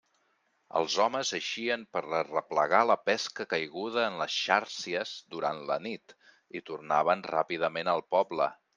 Els 0.77 0.93
homes 1.03 1.33
eixien 1.37 1.83
per 1.97 2.01
a 2.07 2.15
arreplegar 2.21 2.79
la 2.93 2.97
pesca 3.11 3.47
caiguda 3.53 4.07
en 4.07 4.19
les 4.23 4.41
xàrcies 4.47 5.15
durant 5.37 5.63
la 5.73 5.81
nit, 5.89 6.19
i 6.61 6.67
tornaven 6.73 7.27
ràpidament 7.33 7.97
al 7.97 8.07
poble. 8.19 8.55